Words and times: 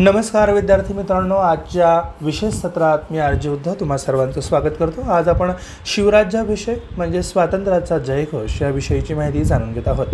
नमस्कार 0.00 0.52
विद्यार्थी 0.52 0.94
मित्रांनो 0.94 1.34
आजच्या 1.34 2.10
विशेष 2.20 2.54
सत्रात 2.54 2.98
मी 3.10 3.18
आरजी 3.18 3.48
उद्धव 3.48 3.74
तुम्हा 3.80 3.96
सर्वांचं 3.98 4.40
स्वागत 4.40 4.74
करतो. 4.78 5.10
आज 5.10 5.28
आपण 5.28 5.52
शिवराज्याभिषेक 5.86 6.82
म्हणजे 6.96 7.22
स्वातंत्र्याचा 7.22 7.98
जयघोष 7.98 8.60
या 8.62 8.68
विषयीची 8.68 9.14
माहिती 9.14 9.44
जाणून 9.44 9.72
घेत 9.72 9.88
आहोत. 9.88 10.06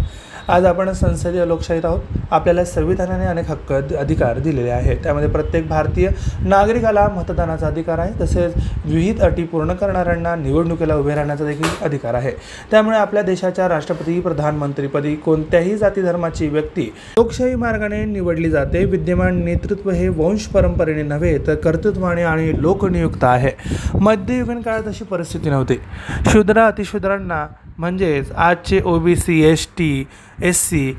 आज 0.48 0.64
आपण 0.64 0.92
संसदीय 0.92 1.46
लोकशाहीत 1.46 1.84
आहोत. 1.84 2.00
आपल्याला 2.30 2.64
संविधानाने 2.64 3.26
अनेक 3.26 3.50
हक्क 3.50 3.72
अधिकार 3.94 4.38
दिलेले 4.38 4.70
आहेत. 4.70 4.96
त्यामध्ये 5.02 5.28
प्रत्येक 5.28 5.68
भारतीय 5.68 6.08
नागरिकाला 6.40 7.06
मतदानाचा 7.08 7.66
अधिकार 7.66 7.98
आहे. 7.98 8.12
तसेच 8.20 8.54
विविध 8.84 9.22
अटी 9.22 9.44
पूर्ण 9.44 9.72
करणाऱ्यांना 9.72 10.34
निवडणुकीला 10.36 10.94
उभे 10.94 11.14
राहण्याचा 11.14 11.44
देखील 11.44 11.84
अधिकार 11.84 12.14
आहे. 12.14 12.30
त्यामुळे 12.70 12.98
आपल्या 12.98 13.22
देशाच्या 13.22 13.68
राष्ट्रपती 13.68 14.20
प्रधानमंत्रीपदी 14.20 15.14
कोणत्याही 15.16 15.76
जाती 15.76 16.02
धर्माची 16.02 16.48
व्यक्ती 16.48 16.92
लोकशाही 17.18 17.54
मार्गाने 17.54 18.04
निवडली 18.04 18.50
जाते. 18.50 18.84
विद्यमान 18.84 19.44
नेतृत्व 19.44 19.90
हे 19.90 20.08
वंश 20.08 20.46
परंपरेने 20.46 21.02
नव्हे 21.02 21.38
तर 21.46 21.54
कर्तृत्वाने 21.54 22.22
आणि 22.22 22.62
लोकनियुक्त 22.62 23.24
आहे. 23.24 23.50
मध्ययुगीन 23.94 24.60
काळात 24.60 24.86
अशी 24.86 25.04
परिस्थिती 25.04 25.50
नव्हती. 25.50 25.80
शूद्र 26.26 26.60
अतिशूद्रांना 26.60 27.46
म्हणजेच 27.82 28.30
आजचे 28.30 28.80
O 28.84 28.98
B 28.98 29.14
C 29.16 29.40
S 29.44 29.66
T 29.78 30.04
S 30.40 30.60
C 30.68 30.92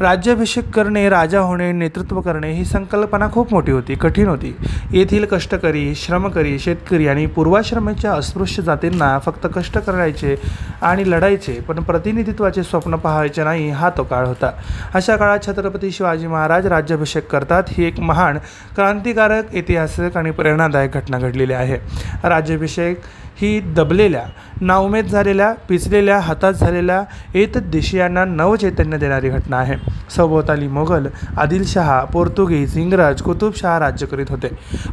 राज्याभिषेक 0.00 0.68
करणे 0.74 1.08
राजा 1.08 1.40
होणे 1.40 1.70
नेतृत्व 1.72 2.20
करणे 2.20 2.50
ही 2.52 2.64
संकल्पना 2.64 3.26
खूप 3.32 3.52
मोठी 3.52 3.72
होती 3.72 3.94
कठीण 3.94 4.28
होती. 4.28 4.54
येथील 4.92 5.24
कष्टकरी 5.24 5.94
श्रमकरी 5.94 6.58
शेतकरी 6.58 7.08
आणि 7.08 7.26
पूर्वाश्रमाच्या 7.26 8.12
अस्पृश्य 8.12 8.62
जातींना 8.62 9.18
फक्त 9.18 9.46
कष्ट 9.54 9.78
करायचे 9.78 10.36
आणि 10.82 11.10
लढायचे 11.10 11.52
पण 11.68 11.82
प्रतिनिधित्वाचे 11.82 12.62
स्वप्न 12.62 12.96
पाहायचे 12.96 13.44
नाही 13.44 13.70
हा 13.70 13.90
तो 13.96 14.04
काळ 14.04 14.26
होता. 14.26 14.50
अशा 14.94 15.16
काळात 15.16 15.46
छत्रपती 15.46 15.90
शिवाजी 15.90 16.26
महाराज 16.26 16.66
राज्याभिषेक 16.66 17.30
करतात 17.30 17.62
ही 17.68 17.84
एक 17.84 18.00
महान 18.00 18.38
क्रांतिकारक 18.76 19.54
ऐतिहासिक 19.54 20.16
आणि 20.16 20.30
प्रेरणादायक 20.30 20.94
घटना 20.94 21.18
घडलेली 21.18 21.52
आहे. 21.52 21.76
राज्याभिषेक 22.24 23.00
ही 23.36 23.58
दबलेल्या 23.76 24.22
नाउमेद 24.60 25.06
झालेल्या 25.06 25.52
पिचलेल्या 25.68 26.18
हातात 26.18 26.52
झालेल्या 26.52 27.02
एत 27.34 27.56
देशीयांना 27.56 28.24
नवचैतन्य 28.24 28.98
देणारी 28.98 29.28
घटना 29.28 29.56
आहे. 29.56 29.76
सभोवताली 30.16 30.68
मोगल 30.68 31.06
आदिलशहा 31.38 32.04
पोर्तुगीज 32.04 32.76
इंग्रज 32.78 33.22
कुतुबशहा 33.22 33.78
राज्य 33.78 34.06
करीत 34.06 34.26
होते. 34.30 34.48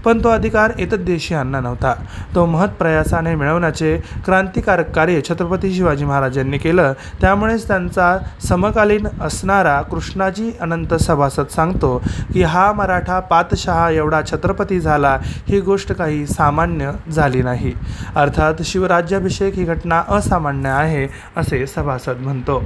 पण 0.05 0.23
तो 0.23 0.29
अधिकार 0.29 0.71
देशीयांना 0.95 1.59
नव्हता. 1.59 1.93
तो 2.35 2.45
महत् 2.45 2.77
प्रयासाने 2.79 3.35
मिळवण्याचे 3.35 3.97
क्रांतिकारक 4.25 4.91
कार्य 4.91 5.21
छत्रपती 5.29 5.73
शिवाजी 5.73 6.05
महाराजांनी 6.05 6.57
केलं. 6.57 6.93
त्यामुळेच 7.21 7.67
त्यांचा 7.67 8.17
समकालीन 8.47 9.07
असणारा 9.21 9.81
कृष्णाजी 9.81 10.51
अनंत 10.61 10.93
सभासद 10.93 11.45
सांगतो 11.47 12.01
की 12.33 12.43
हा 12.43 12.71
मराठा 12.71 13.19
पातशहा 13.19 13.89
एवढा 13.89 14.21
छत्रपती 14.31 14.79
झाला 14.79 15.17
ही 15.23 15.59
गोष्ट 15.59 15.91
काही 15.91 16.25
सामान्य 16.27 16.91
झाली 17.11 17.41
नाही. 17.41 17.73
अर्थात 18.15 18.53
शिवराज्याभिषेक 18.63 19.55
ही 19.55 19.63
घटना 19.63 20.03
असामान्य 20.09 20.69
आहे 20.69 21.07
असे 21.37 21.67
सभासद 21.67 22.15
म्हणतो. 22.19 22.63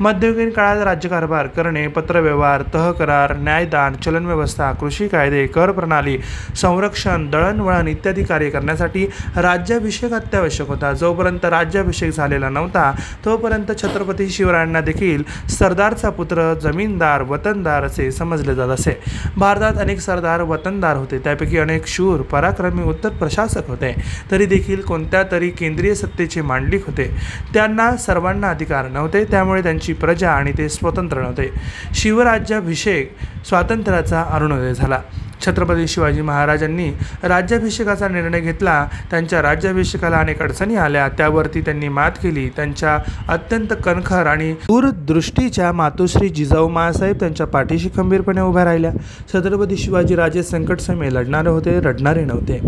मध्ययुगीन 0.00 0.50
काळात 0.50 0.82
राज्यकारभार 0.82 1.46
करणे 1.62 1.86
पत्रव्यवहार 1.86 2.62
तह 2.74 2.90
करार 2.90 3.36
न्यायदान 3.36 3.94
चलनव्यवस्था 3.94 4.72
कृषी 4.72 5.08
कायदे 5.08 5.46
कर 5.46 5.70
प्रणाली 5.70 6.18
संरक्षण 6.56 7.30
दळणवळण 7.30 7.88
इत्यादी 7.88 8.24
कार्य 8.24 8.50
करण्यासाठी 8.50 9.06
राज्याभिषेक 9.36 10.12
अत्यावश्यक 10.12 10.68
होता. 10.68 10.92
जोपर्यंत 10.92 11.44
राज्याभिषेक 11.44 12.12
झालेला 12.14 12.48
नव्हता 12.48 12.92
तोपर्यंत 13.24 13.70
छत्रपती 13.82 14.28
शिवरायांना 14.28 14.80
देखील 14.80 15.22
सरदारचा 15.48 16.10
पुत्र 16.10 16.52
जमीनदार 16.54 17.22
वतनदार 17.22 17.84
असे 17.84 18.10
समजले 18.12 18.54
जात 18.54 18.68
असे. 18.68 18.98
भारतात 19.36 19.78
अनेक 19.78 20.00
सरदार 20.00 20.42
वतनदार 20.42 20.96
होते. 20.96 21.18
त्यापैकी 21.18 21.58
अनेक 21.58 21.86
शूर 21.86 22.20
पराक्रमी 22.20 22.82
उत्तर 22.82 23.08
प्रशासक 23.08 23.68
होते. 23.68 23.94
तरी 24.30 24.46
देखील 24.46 24.80
कोणत्या 24.80 25.22
तरी 25.30 25.50
केंद्रीय 25.50 25.94
सत्तेचे 25.94 26.42
मांडलिक 26.42 26.86
होते. 26.86 27.10
त्यांना 27.54 27.96
सर्वांना 27.96 28.50
अधिकार 28.50 28.88
नव्हते. 28.88 29.24
त्यामुळे 29.24 29.62
त्यांची 29.62 29.92
प्रजा 29.92 30.30
आणि 30.30 30.52
ते 30.58 30.68
स्वतंत्र 30.68 31.20
नव्हते. 31.20 31.51
शिवराज्याभिषेक 31.94 33.16
स्वातंत्र्याचा 33.44 34.22
अरुणोदय 34.22 34.74
झाला. 34.74 34.98
छत्रपती 35.46 35.86
शिवाजी 35.86 36.20
महाराजांनी 36.20 36.88
राज्याभिषेकाचा 37.22 38.08
निर्णय 38.08 38.40
घेतला. 38.40 38.86
त्यांच्या 39.10 39.42
राज्याभिषेकाला 39.42 40.16
अनेक 40.16 40.42
अडचणी 40.42 40.76
आल्या. 40.76 41.08
त्यावरती 41.08 41.60
त्यांनी 41.60 41.88
मात 41.88 42.10
केली. 42.22 42.48
त्यांच्या 42.56 42.98
अत्यंत 43.28 43.72
कणखर 43.84 44.26
आणि 44.26 44.52
दूरदृष्टीच्या 44.52 45.72
मातोश्री 45.72 46.28
जिजाऊ 46.28 46.68
मासाहेब 46.68 47.16
त्यांच्या 47.20 47.46
पाठीशी 47.46 47.88
खंबीरपणे 47.96 48.40
उभ्या 48.40 48.64
राहिल्या. 48.64 48.92
छत्रपती 49.32 49.76
शिवाजी 49.76 50.16
राजे 50.16 50.42
संकटसमयी 50.42 51.14
लढणारे 51.14 51.48
होते 51.48 51.78
रडणारे 51.80 52.24
नव्हते. 52.24 52.60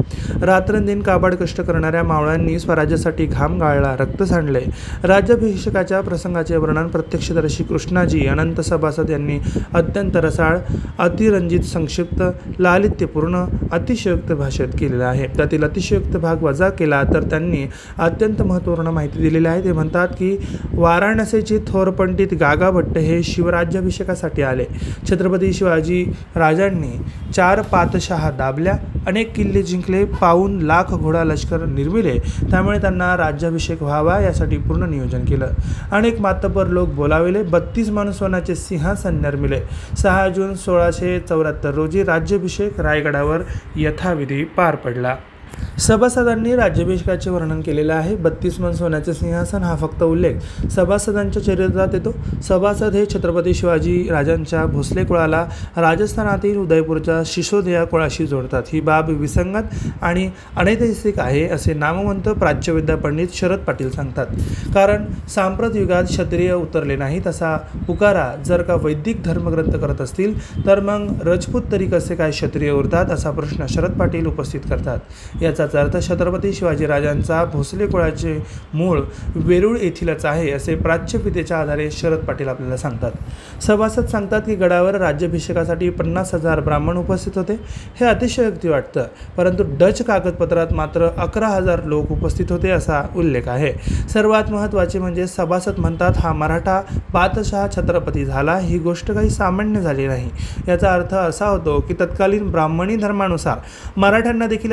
रात्रंदिन 0.42 1.02
काबाड 1.02 1.34
कष्ट 1.34 1.60
करणाऱ्या 1.60 2.02
मावळ्यांनी 2.02 2.58
स्वराज्यासाठी 2.58 3.26
घाम 3.26 3.58
गाळला 3.58 3.94
रक्त 4.00 4.22
सांडले. 4.22 4.60
राज्याभिषेकाच्या 5.04 6.00
प्रसंगाचे 6.00 6.56
वर्णन 6.56 6.86
प्रत्यक्षदर्शी 6.86 7.64
कृष्णाजी 7.64 8.26
अनंत 8.26 8.60
सभासद 8.60 9.10
यांनी 9.10 9.38
अत्यंत 9.74 10.16
रसाळ 10.16 10.58
अतिरंजित 10.98 11.60
संक्षिप्त 11.60 12.22
लालित्यपूर्ण 12.64 13.44
अतिशयोक्त 13.72 14.32
भाषेत 14.32 14.68
केलेलं 14.78 15.04
आहे. 15.04 15.26
त्यातील 15.26 15.64
अतिशयोक्त 15.64 16.16
भाग 16.16 16.42
वजा 16.42 16.68
केला 16.68 17.02
तर 17.14 17.22
त्यांनी 17.22 17.64
अत्यंत 17.98 18.42
महत्त्वपूर्ण 18.42 18.88
माहिती 18.88 19.20
दिलेली 19.20 19.48
आहे. 19.48 19.64
ते 19.64 19.72
म्हणतात 19.72 20.08
की 20.08 20.36
वाराणसीचे 20.74 21.58
थोर 21.68 21.90
पंडित 21.90 22.34
गागाभट्ट 22.40 22.98
हे 22.98 23.22
शिवराज्याभिषेकासाठी 23.22 24.42
आले. 24.42 24.64
छत्रपती 25.10 25.52
शिवाजी 25.52 26.04
राजांनी 26.36 26.92
चार 27.32 27.60
पातशहा 27.62 28.30
दाबल्या 28.30 28.74
अनेक 29.06 29.34
किल्ले 29.34 29.62
जिंकले 29.62 30.04
पाऊन 30.20 30.58
लाख 30.62 30.92
घोडा 30.92 31.24
लष्कर 31.24 31.64
निर्मिले. 31.66 32.18
त्यामुळे 32.50 32.80
त्यांना 32.80 33.16
राज्याभिषेक 33.16 33.82
व्हावा 33.82 34.18
यासाठी 34.20 34.56
पूर्ण 34.56 34.90
नियोजन 34.90 35.24
केलं. 35.24 35.48
अनेक 35.92 36.20
मातबर 36.20 36.66
लोक 36.66 36.88
बोलाविले 36.88 37.42
बत्तीस 37.42 37.90
माणूसवनाचे 37.90 38.54
सिंहासन 38.54 39.20
निर्मिले. 39.22 39.60
सहा 39.98 40.28
जून 40.28 40.54
सोळाशे 40.54 41.18
चौऱ्याहत्तर 41.28 41.74
रोजी 41.74 42.02
राज्याभिषेक 42.02 42.52
रायगडावर 42.60 43.40
यथाविधी 43.76 44.44
पार 44.44 44.76
पडला. 44.76 45.16
सभासदांनी 45.78 46.54
राज्याभिषेकाचे 46.56 47.30
वर्णन 47.30 47.60
केलेलं 47.60 47.92
आहे. 47.94 48.14
बत्तीस 48.16 48.58
मन 48.60 48.72
सोन्याचे 48.72 49.12
सिंहासन 49.14 49.62
हा 49.62 49.74
फक्त 49.76 50.02
उल्लेख. 50.02 50.34
सभासदांच्या 50.70 51.42
चरित्रात 51.42 51.94
येतो. 51.94 52.14
सभासद 52.48 52.94
हे 52.94 53.04
छत्रपती 53.06 53.54
शिवाजी 53.54 53.96
राजांच्या 54.10 54.64
भोसले 54.66 55.04
कुळाला 55.04 55.44
राजस्थानातील 55.76 56.56
उदयपूरच्या 56.58 57.20
शिशोदया 57.26 57.84
कुळाशी 57.84 58.26
जोडतात. 58.26 58.62
ही 58.72 58.80
बाब 58.80 59.08
विसंगत 59.20 60.02
आणि 60.02 60.28
अनैतिहासिक 60.56 61.18
आहे 61.20 61.46
असे 61.48 61.74
नामवंत 61.74 62.28
प्राच्यविद्या 62.28 62.96
पंडित 62.96 63.34
शरद 63.34 63.58
पाटील 63.58 63.90
सांगतात. 63.90 64.26
कारण 64.74 65.04
सांप्रत 65.34 65.76
युगात 65.76 66.04
क्षत्रिय 66.04 66.52
उतरले 66.52 66.96
नाही 66.96 67.20
तसा 67.26 67.56
पुकारा 67.86 68.30
जर 68.46 68.62
का 68.62 68.74
वैदिक 68.74 69.22
धर्मग्रंथ 69.24 69.76
करत 69.76 70.00
असतील 70.00 70.38
तर 70.66 70.80
मग 70.80 71.28
रजपूत 71.28 71.62
तरी 71.72 71.86
कसे 71.86 72.14
काय 72.14 72.30
क्षत्रिय 72.30 72.70
उरतात 72.70 73.10
असा 73.10 73.30
प्रश्न 73.30 73.66
शरद 73.68 73.98
पाटील 73.98 74.26
उपस्थित 74.26 74.60
करतात. 74.70 74.98
याचाच 75.44 75.74
अर्थ 75.76 75.96
छत्रपती 76.08 76.52
शिवाजी 76.52 76.86
राजांचा 76.86 77.44
भोसले 77.44 77.86
कुळाचे 77.86 78.36
मूळ 78.74 79.00
वेरूळ 79.36 79.76
येथीलच 79.78 80.24
आहे 80.24 80.50
असे 80.50 80.74
प्राच्यविद्येच्या 80.74 81.58
आधारे 81.58 81.90
शरद 81.90 82.18
पाटील 82.18 82.48
आपल्याला 82.48 82.76
सांगतात. 82.76 83.10
सभासद 83.62 84.06
सांगतात 84.06 84.40
की 84.40 84.54
गडावर 84.54 84.94
राज्याभिषेकासाठी 84.94 85.90
पन्नास 85.90 86.34
हजार 86.34 86.60
ब्राह्मण 86.60 86.96
उपस्थित 86.96 87.38
होते 87.38 87.52
हे 88.00 88.06
अतिशयोक्ती 88.06 88.68
वाटतं. 88.68 89.04
परंतु 89.36 89.62
डच 89.80 90.02
कागदपत्रात 90.02 90.72
मात्र 90.72 91.08
अकरा 91.16 91.48
हजार 91.48 91.84
लोक 91.84 92.10
उपस्थित 92.12 92.52
होते 92.52 92.70
असा 92.70 93.02
उल्लेख 93.16 93.48
आहे. 93.48 93.72
सर्वात 94.12 94.50
महत्त्वाचे 94.50 94.98
म्हणजे 94.98 95.26
सभासद 95.26 95.78
म्हणतात 95.78 96.18
हा 96.18 96.32
मराठा 96.32 96.80
पातशहा 97.12 97.66
छत्रपती 97.76 98.24
झाला 98.24 98.56
ही 98.58 98.78
गोष्ट 98.78 99.12
काही 99.12 99.30
सामान्य 99.30 99.80
झाली 99.80 100.06
नाही. 100.06 100.30
याचा 100.68 100.92
अर्थ 100.94 101.14
असा 101.14 101.46
होतो 101.46 101.78
की 101.80 101.94
तत्कालीन 102.00 102.50
ब्राह्मणी 102.50 102.96
धर्मानुसार 102.96 103.58
मराठ्यांना 103.96 104.46
देखील 104.46 104.72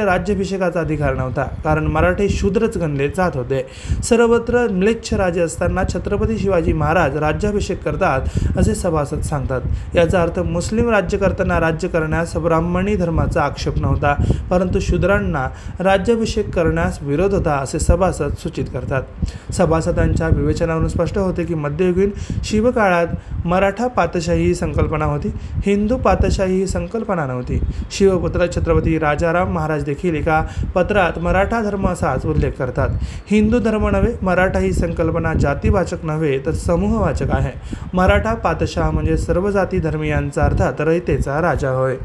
राज्याभिषेकाचा 0.52 0.80
अधिकार 0.80 1.16
नव्हता. 1.16 1.44
कारण 1.64 1.88
मराठे 1.88 2.28
शूद्रच 2.30 2.78
गणले 2.78 3.08
जात 3.08 3.36
होते. 3.36 3.66
सर्वत्र 4.04 4.68
म्लेच्छ 4.72 5.14
राजे 5.14 5.42
असताना 5.42 5.84
छत्रपती 5.94 6.38
शिवाजी 6.38 6.74
महाराज 6.74 7.18
राज्याभिषेक 7.18 7.84
करतात 7.84 8.58
असे 8.58 8.76
सभासद 8.76 9.22
सांगतात. 9.22 9.62
याचा 9.96 10.22
अर्थ 10.22 10.40
मुस्लिम 10.40 10.90
राज्य 10.90 11.18
करताना 11.18 11.60
राज्य 11.60 11.88
करण्यास 11.88 12.36
ब्राह्मणी 12.38 12.96
धर्माचा 12.96 13.42
आक्षेप 13.42 13.78
नव्हता 13.78 14.14
परंतु 14.50 14.80
शूद्रांना 14.80 15.48
राज्याभिषेक 15.80 16.54
करण्यास 16.54 17.02
विरोध 17.02 17.34
होता 17.34 17.56
असे 17.56 17.80
सभासद 17.80 18.34
सूचित 18.40 18.66
करतात. 18.74 19.52
सभासदांच्या 19.52 20.28
विवेचनावरून 20.28 20.88
स्पष्ट 20.88 21.18
होते 21.18 21.44
की 21.44 21.54
मध्ययुगीन 21.54 22.12
शिवकाळात 22.44 23.08
मराठा 23.46 23.88
पातशाही 23.88 24.46
ही 24.46 24.56
संकल्पना 24.56 25.06
होती. 25.06 25.32
हिंदू 25.66 25.98
पातशाही 25.98 26.60
ही 26.60 26.68
संकल्पना 26.68 27.26
नव्हती. 27.26 27.60
शिवपुत्र 27.92 28.46
छत्रपती 28.56 28.98
राजाराम 29.00 29.54
महाराज 29.54 29.84
देखील 29.84 30.16
एका 30.16 30.41
पत्रात 30.76 31.20
मराठा 31.20 31.62
धर्म 31.62 31.88
असाच 31.88 32.26
उल्लेख 32.26 32.52
करतात. 32.52 32.90
हिंदू 33.32 33.60
धर्म 33.60 33.88
नव्हे 33.88 34.14
मराठा 34.22 34.60
ही 34.60 34.72
संकल्पना 34.74 35.34
जातीवाचक 35.34 36.06
नव्हे 36.06 36.38
तर 36.46 36.52
समूहवाचक 36.52 37.32
आहे. 37.32 37.52
मराठा 37.94 38.34
पातशाह 38.34 38.92
म्हणजे 38.92 39.18
सर्व 39.18 39.50
जाती 39.52 39.80
धर्मियांचा 39.80 40.44
अर्थात 40.44 40.82
रयतेचा 40.82 41.42
राजा 41.42 41.70
होय. 41.70 41.96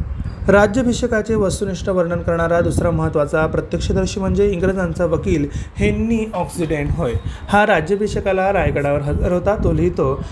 राज्याभिषेकाचे 0.49 1.35
वस्तुनिष्ठ 1.35 1.88
वर्णन 1.88 2.23
करणारा 2.23 2.61
दुसरा 2.61 2.91
महत्त्वाचा 2.91 3.47
प्रत्यक्षदर्शी 3.47 4.21
म्हणजे 4.21 4.50
इंग्रजांचा 4.50 5.05
वकील 5.05 5.47
हेन्नी 5.77 6.25
ऑक्सिडेंट 6.35 6.91
होय. 6.97 7.12
हा 7.49 7.67
राज्याभिषेकाला 7.67 8.53
रायगडावर 8.53 9.00
हजर 9.00 9.33
होता 9.33 9.56
तो 9.65 9.73
लिहितो 9.73 10.25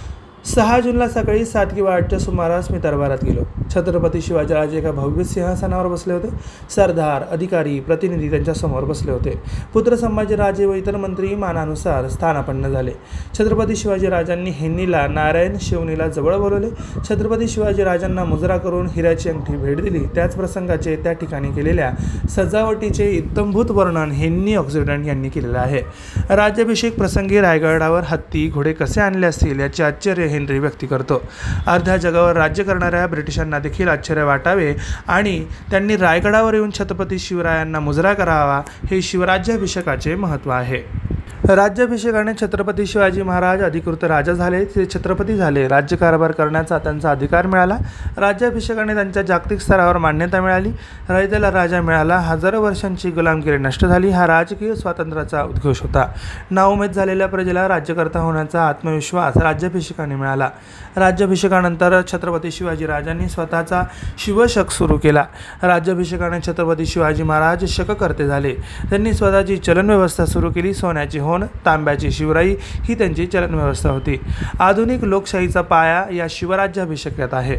सहा 0.44 0.78
जूनला 0.80 1.06
सकाळी 1.08 1.44
सात 1.44 1.66
किंवा 1.66 1.92
आठच्या 1.94 2.18
सुमारास 2.18 2.70
मी 2.70 2.78
दरबारात 2.78 3.24
गेलो. 3.24 3.42
छत्रपती 3.74 4.20
शिवाजीराजे 4.20 4.78
एका 4.78 4.90
भव्य 4.90 5.24
सिंहासनावर 5.24 5.86
बसले 5.86 6.12
होते. 6.12 6.28
सरदार 6.70 7.22
अधिकारी 7.30 7.78
प्रतिनिधी 7.80 8.28
त्यांच्यासमोर 8.30 8.84
बसले 8.84 9.12
होते. 9.12 9.32
पुत्र 9.74 9.96
संभाजीराजे 9.96 10.66
व 10.66 10.74
इतर 10.74 10.96
मंत्री 10.96 11.34
मानानुसार 11.34 12.08
स्थानापन्न 12.08 12.72
झाले. 12.72 12.92
छत्रपती 13.38 13.76
शिवाजीराजांनी 13.76 14.50
हेन्नीला 14.50 15.06
नारायण 15.06 15.56
शिवनीला 15.60 16.08
जवळ 16.08 16.36
बोलवले. 16.36 16.70
छत्रपती 17.08 17.48
शिवाजीराजांना 17.48 18.24
मुजरा 18.24 18.56
करून 18.56 18.86
हिऱ्याची 18.86 19.28
अंगठी 19.28 19.56
भेट 19.56 19.80
दिली. 19.80 20.04
त्याच 20.14 20.36
प्रसंगाचे 20.36 20.96
त्या 20.96 21.12
ठिकाणी 21.12 21.52
केलेल्या 21.52 21.90
सजावटीचे 22.36 23.10
इत्तमभूत 23.10 23.70
वर्णन 23.70 24.10
हेन्नी 24.10 24.54
ऑक्सिडंट 24.54 25.06
यांनी 25.06 25.28
केलेलं 25.28 25.58
आहे. 25.58 25.82
राज्याभिषेक 26.30 26.96
प्रसंगी 26.98 27.40
रायगडावर 27.40 28.02
हत्ती 28.06 28.48
घोडे 28.48 28.72
कसे 28.72 29.00
आणले 29.00 29.26
असतील 29.26 29.60
याचे 29.60 29.82
आश्चर्य 29.82 30.32
हेनरी 30.34 30.58
व्यक्त 30.58 30.84
करतो. 30.90 31.22
अर्ध्या 31.66 31.96
जगावर 31.96 32.36
राज्य 32.36 32.62
करणाऱ्या 32.62 33.06
ब्रिटिशांना 33.06 33.58
देखील 33.58 33.88
आश्चर्य 33.88 34.22
वाटावे 34.22 34.74
आणि 35.08 35.44
त्यांनी 35.70 35.96
रायगडावर 35.96 36.54
येऊन 36.54 36.70
छत्रपती 36.70 37.18
शिवरायांना 37.18 37.80
मुजरा 37.80 38.12
करावा 38.12 38.60
हे 38.90 39.02
शिवराज्याभिषेकाचे 39.02 40.14
महत्त्व 40.14 40.50
आहे. 40.50 41.03
राज्याभिषेकाने 41.48 42.32
छत्रपती 42.40 42.86
शिवाजी 42.86 43.22
महाराज 43.22 43.62
अधिकृत 43.62 44.04
राजा 44.04 44.32
झाले. 44.32 44.64
ते 44.64 44.86
छत्रपती 44.86 45.36
झाले. 45.36 45.68
राज्यकारभार 45.68 46.30
करण्याचा 46.32 46.78
त्यांचा 46.78 47.10
अधिकार 47.10 47.46
मिळाला. 47.46 47.76
राज्याभिषेकाने 48.16 48.94
त्यांच्या 48.94 49.22
जागतिक 49.22 49.60
स्तरावर 49.60 49.98
मान्यता 49.98 50.40
मिळाली. 50.40 50.70
रयतेला 51.08 51.50
राजा 51.52 51.80
मिळाला. 51.80 52.18
हजारो 52.18 52.62
वर्षांची 52.62 53.10
गुलामगिरी 53.10 53.56
नष्ट 53.56 53.86
झाली. 53.86 54.10
हा 54.10 54.26
राजकीय 54.26 54.74
स्वातंत्र्याचा 54.74 55.42
उद्घोष 55.42 55.82
होता. 55.82 56.06
नाउमेद 56.50 56.92
झालेल्या 56.92 57.28
प्रजेला 57.28 57.68
राज्यकर्ता 57.68 58.18
होण्याचा 58.18 58.66
आत्मविश्वास 58.68 59.36
राज्याभिषेकाने 59.36 60.14
मिळाला. 60.14 60.50
राज्याभिषेकानंतर 60.96 62.00
छत्रपती 62.12 62.50
शिवाजी 62.50 62.86
राजांनी 62.86 63.28
स्वतःचा 63.28 63.82
शिवशक 64.18 64.70
सुरू 64.70 64.96
केला. 64.96 65.24
राज्याभिषेकाने 65.62 66.40
छत्रपती 66.46 66.86
शिवाजी 66.86 67.22
महाराज 67.22 67.64
शककर्ते 67.64 68.26
झाले. 68.26 68.54
त्यांनी 68.90 69.12
स्वतःची 69.12 69.56
चलनव्यवस्था 69.56 70.24
सुरू 70.24 70.50
केली. 70.50 70.74
सोन्याची 70.74 71.18
हो 71.18 71.33
मोहन 71.34 71.46
तांब्याची 71.66 72.10
शिवराई 72.10 72.54
ही 72.60 72.94
त्यांची 72.94 73.26
चलनव्यवस्था 73.26 73.90
होती. 73.90 74.20
आधुनिक 74.60 75.04
लोकशाहीचा 75.04 75.62
पाया 75.62 76.04
या 76.12 76.26
शिवराज्याभिषेकात 76.30 77.34
आहे. 77.34 77.56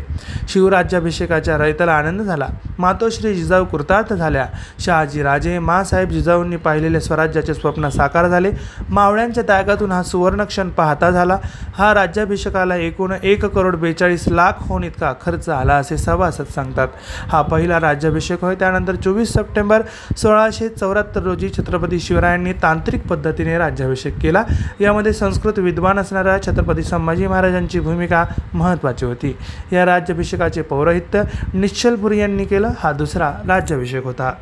शिवराज्याभिषेकाच्या 0.50 1.58
रयतेला 1.58 1.94
आनंद 1.94 2.22
झाला. 2.22 2.48
मातोश्री 2.80 3.34
जिजाऊ 3.34 3.66
कृतार्थ 3.66 4.14
झाल्या. 4.14 4.46
शहाजी 4.80 5.24
राजे 5.24 5.60
मासाहेब 5.60 6.10
जिजाऊंनी 6.10 6.56
पाहिलेले 6.56 7.00
स्वराज्याचे 7.02 7.54
स्वप्न 7.54 7.90
साकार 7.90 8.28
झाले. 8.28 8.52
मावळ्यांच्या 8.90 9.44
त्यागातून 9.44 9.92
हा 9.92 10.02
सुवर्णक्षण 10.04 10.70
पाहता 10.70 11.10
झाला. 11.12 11.38
हा 11.78 11.94
राज्याभिषेकाला 11.94 12.76
एकूण 12.76 13.14
एक 13.24 13.46
करोड 13.46 13.76
बेचाळीस 13.76 14.28
लाख 14.28 14.52
होऊन 14.60 14.84
इतका 14.84 15.14
खर्च 15.26 15.50
आला 15.50 15.76
असे 15.76 15.98
सभासद 15.98 16.46
सांगतात. 16.46 16.88
हा 17.30 17.42
पहिला 17.42 17.80
राज्याभिषेक 17.80 18.44
होय. 18.44 18.56
त्यानंतर 18.56 18.96
चोवीस 18.96 19.34
सप्टेंबर 19.34 19.82
सोळाशे 20.18 20.70
चौऱ्याहत्तर 20.70 21.22
रोजी 21.22 21.50
छत्रपती 21.58 22.00
शिवरायांनी 22.00 22.54
तांत्रिक 22.54 23.08
पद्धतीने 23.08 23.58
राज्याभिषेक 23.66 24.18
केला. 24.18 24.44
यामध्ये 24.80 25.14
संस्कृत 25.14 25.60
विद्वान 25.60 26.00
असणाऱ्या 26.00 26.42
छत्रपती 26.42 26.84
संभाजी 26.84 27.28
महाराजांची 27.28 27.80
भूमिका 27.80 28.26
महत्त्वाची 28.54 29.06
होती. 29.06 29.38
या 29.74 29.86
राज्याभिषेकाचे 29.86 30.62
पौरोहित्य 30.62 31.22
निश्चलपुरी 31.54 32.20
यांनी 32.20 32.46
केलं. 32.46 32.70
हा 32.80 32.92
दुसरा 32.92 33.32
राज्याभिषेक 33.48 34.04
होता. 34.04 34.34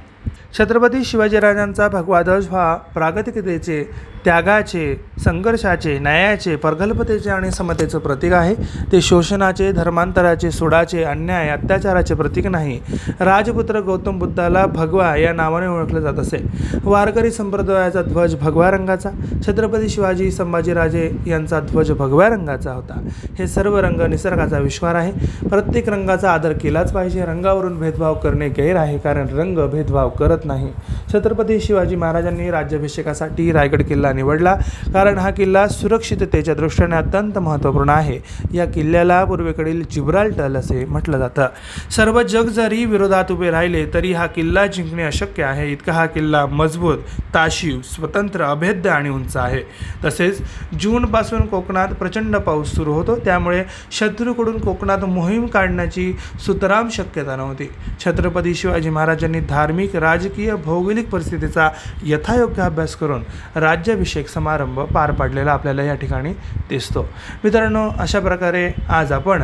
छत्रपती 0.60 1.04
शिवाजीराजांचा 1.04 1.88
भगवा 1.88 2.22
ध्वज 2.22 2.48
हा 2.48 2.74
प्रागतिकतेचे 2.76 3.84
त्यागाचे 4.26 5.06
संघर्षाचे 5.20 5.98
न्यायाचे 6.00 6.56
प्रगल्भतेचे 6.56 7.30
आणि 7.30 7.52
समतेचं 7.52 8.00
प्रतीक 8.00 8.34
आहे. 8.34 8.56
ते 8.92 9.02
शोषणाचे 9.02 9.72
धर्मांतराचे 9.72 10.52
सुडाचे 10.52 11.04
अन्याय 11.04 11.50
अत्याचाराचे 11.50 12.14
प्रतीक 12.14 12.48
नाही. 12.48 12.80
राजपुत्र 13.20 13.80
गौतम 13.80 14.20
बुद्धाला 14.20 14.66
भगवा 14.66 15.16
या 15.16 15.34
नावाने 15.34 15.68
ओळखलं 15.68 16.00
जात 16.00 16.20
असे. 16.20 16.38
वारकरी 16.84 17.32
संप्रदायाचा 17.32 18.02
ध्वज 18.02 18.36
भगव्या 18.36 18.70
रंगाचा 18.72 19.10
छत्रपती 19.48 19.90
शिवाजी 19.90 20.32
संभाजीराजे 20.32 21.10
यांचा 21.28 21.60
ध्वज 21.60 21.92
भगव्या 21.92 22.30
रंगाचा 22.30 22.72
होता. 22.72 23.00
हे 23.40 23.48
सर्व 23.48 23.78
रंग 23.80 24.02
निसर्गाचा 24.02 24.58
विश्वार 24.58 24.96
आहे. 24.96 25.12
प्रत्येक 25.48 25.90
रंगाचा 25.90 26.32
आदर 26.32 26.54
केलाच 26.54 26.94
पाहिजे. 26.94 27.26
रंगावरून 27.26 27.80
भेदभाव 27.80 28.14
करणे 28.14 28.50
गैर 28.50 28.76
आहे 28.76 28.98
कारण 28.98 29.28
रंग 29.34 29.68
भेदभाव 29.68 30.10
करत 30.20 30.46
नाही. 30.46 30.72
छत्रपती 31.14 31.60
शिवाजी 31.60 31.96
महाराजांनी 31.96 32.52
राज्याभिषेकासाठी 32.52 33.52
रायगड 33.52 33.84
किल्ला 33.84 34.14
निवडला. 34.14 34.56
कारण 34.94 35.18
हा 35.18 35.30
किल्ला 35.30 35.68
सुरक्षिततेच्या 35.68 36.54
दृष्टीने 36.54 36.96
अत्यंत 36.96 37.38
महत्त्वपूर्ण 37.38 37.90
आहे. 37.90 38.20
या 38.54 38.66
किल्ल्याला 38.66 39.24
पूर्वेकडील 39.26 39.84
जिब्राल्टल 39.92 40.56
असे 40.56 40.86
म्हटलं 40.86 41.18
जातं. 41.18 41.48
सर्व 41.92 42.22
जग 42.22 42.48
जरी 42.48 42.86
विरोधात 42.86 43.32
उभे 43.32 43.52
राहिले 43.52 43.86
तरी 43.94 44.14
हा 44.14 44.26
किल्ला 44.26 44.66
जिंकणे 44.68 45.04
अशक्य 45.04 45.44
आहे. 45.44 45.72
इतका 45.72 45.94
हा 45.94 46.06
किल्ला 46.06 46.46
मजबूत 46.46 46.98
ताशीव 47.34 47.80
स्वतंत्र 47.84 48.44
अभेद्य 48.44 48.90
आणि 48.90 49.10
उंच 49.10 49.38
आहे. 49.38 49.62
तसेच 50.06 50.42
जूनपासून 50.80 51.42
कोकणात 51.42 51.88
प्रचंड 51.88 52.36
पाऊस 52.36 52.72
सुरू 52.72 52.94
होतो. 52.94 53.16
त्यामुळे 53.16 53.64
शत्रूकडून 53.92 54.60
कोकणात 54.60 54.98
मोहीम 54.98 55.46
काढण्याची 55.46 56.14
सुतराम 56.46 56.90
शक्यता 56.90 57.36
नव्हती. 57.36 57.70
छत्रपती 58.06 58.54
शिवाजी 58.54 58.90
महाराजांनी 58.90 59.40
धार्मिक 59.40 59.96
राजकीय 60.04 60.56
भौगोलिक 60.56 61.10
परिस्थितीचा 61.10 61.70
यथायोग्य 62.06 62.62
अभ्यास 62.62 62.96
करून 62.96 63.24
राज्याभिषेक 63.56 64.28
समारंभ 64.30 64.80
पार 64.94 65.12
पाडलेला 65.12 65.52
आपल्याला 65.52 65.84
या 65.84 65.96
ठिकाणी 65.96 66.34
दिसतो. 66.70 67.08
मित्रांनो 67.44 67.90
अशा 68.00 68.20
प्रकारे 68.20 68.70
आज 68.90 69.12
आपण 69.12 69.44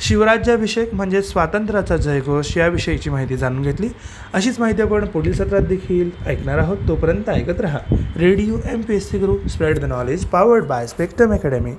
शिवराज्याभिषेक 0.00 0.94
म्हणजे 0.94 1.20
स्वातंत्र्याचा 1.22 1.96
जयघोष 1.96 2.56
याविषयीची 2.56 3.10
माहिती 3.10 3.36
जाणून 3.36 3.62
घेतली. 3.62 3.88
अशीच 4.34 4.60
माहिती 4.60 4.82
आपण 4.82 5.06
पुढील 5.06 5.32
सत्रात 5.32 5.62
देखील 5.68 6.10
ऐकणार 6.26 6.58
आहोत. 6.58 6.78
तोपर्यंत 6.88 7.30
ऐकत 7.30 7.60
रहा 7.60 7.78
radio 8.16 8.58
M 8.70 8.80
P 8.80 8.96
S 8.96 9.10
C 9.10 9.18
Guru 9.18 9.36
spread 9.48 9.78
the 9.78 9.84
knowledge 9.84 10.24
powered 10.24 10.64
by 10.64 10.86
Spectrum 10.86 11.32
Academy. 11.32 11.72